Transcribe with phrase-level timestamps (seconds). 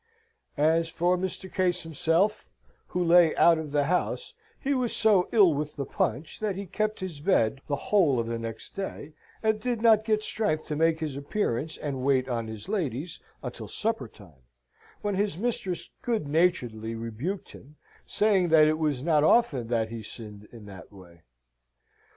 [0.57, 1.47] As for Mr.
[1.53, 2.55] Case himself,
[2.87, 6.65] who lay out of the house, he was so ill with the punch, that he
[6.65, 10.75] kept his bed the whole of the next day, and did not get strength to
[10.75, 14.41] make his appearance, and wait on his ladies, until supper time;
[15.03, 20.47] when his mistress good naturedly rebuked him, saying that it was not often he sinned
[20.51, 21.21] in that way.